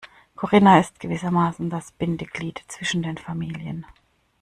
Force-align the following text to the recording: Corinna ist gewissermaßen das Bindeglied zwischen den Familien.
Corinna 0.35 0.79
ist 0.79 0.99
gewissermaßen 0.99 1.69
das 1.69 1.91
Bindeglied 1.91 2.63
zwischen 2.67 3.03
den 3.03 3.19
Familien. 3.19 3.85